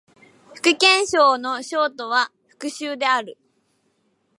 [0.55, 3.37] 福建省の省都は福州である